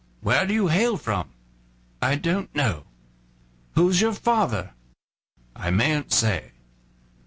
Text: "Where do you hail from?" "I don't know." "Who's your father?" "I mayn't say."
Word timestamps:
"Where 0.21 0.47
do 0.47 0.53
you 0.55 0.69
hail 0.69 0.97
from?" 0.97 1.29
"I 2.01 2.15
don't 2.15 2.55
know." 2.55 2.85
"Who's 3.75 4.01
your 4.01 4.13
father?" 4.13 4.71
"I 5.55 5.69
mayn't 5.69 6.11
say." 6.11 6.53